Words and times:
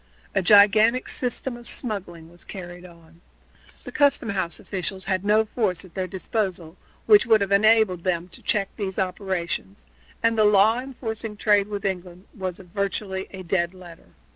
A 0.33 0.41
gigantic 0.41 1.07
system 1.07 1.55
of 1.55 1.67
smuggling 1.67 2.27
was 2.31 2.43
carried 2.43 2.87
on. 2.87 3.21
The 3.83 3.91
custom 3.91 4.29
house 4.29 4.59
officials 4.59 5.05
had 5.05 5.23
no 5.23 5.45
force 5.45 5.85
at 5.85 5.93
their 5.93 6.07
disposal 6.07 6.75
which 7.05 7.27
would 7.27 7.39
have 7.41 7.51
enabled 7.51 8.03
them 8.03 8.27
to 8.29 8.41
check 8.41 8.69
these 8.77 8.97
operations, 8.97 9.85
and 10.23 10.35
the 10.39 10.43
law 10.43 10.79
enforcing 10.79 11.33
a 11.33 11.35
trade 11.35 11.67
with 11.67 11.85
England 11.85 12.25
was 12.35 12.57
virtually 12.57 13.27
a 13.29 13.43
dead 13.43 13.75
letter. 13.75 14.15